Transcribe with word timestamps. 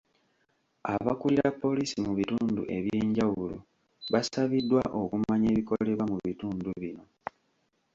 Abakulira 0.93 1.47
poliisi 1.61 1.97
mu 2.05 2.11
bitundu 2.19 2.61
ebyenjawulo 2.77 3.57
basabiddwa 4.13 4.81
okumanya 5.01 5.47
ebikolebwa 5.53 6.03
mu 6.11 6.17
bitundu 6.27 6.69
bino. 6.81 7.03